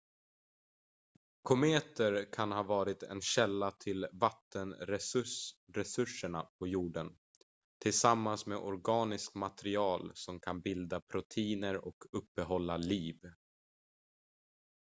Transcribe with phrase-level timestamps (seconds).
[1.41, 7.17] kometer kan ha varit en källa till vattenresurserna på jorden
[7.83, 13.19] tillsammans med organiskt material som kan bilda proteiner och uppehålla liv